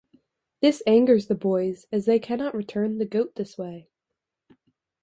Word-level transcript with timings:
This 0.61 0.81
angers 0.87 1.27
the 1.27 1.35
boys, 1.35 1.85
as 1.91 2.07
they 2.07 2.17
cannot 2.17 2.55
return 2.55 2.97
the 2.97 3.05
goat 3.05 3.35
this 3.35 3.55
way. 3.55 3.87